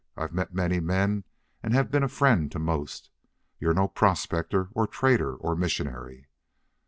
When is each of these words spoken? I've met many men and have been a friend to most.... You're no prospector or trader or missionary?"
I've 0.17 0.33
met 0.33 0.51
many 0.51 0.79
men 0.79 1.25
and 1.61 1.75
have 1.75 1.91
been 1.91 2.01
a 2.01 2.07
friend 2.07 2.51
to 2.53 2.57
most.... 2.57 3.11
You're 3.59 3.75
no 3.75 3.87
prospector 3.87 4.69
or 4.73 4.87
trader 4.87 5.35
or 5.35 5.55
missionary?" 5.55 6.25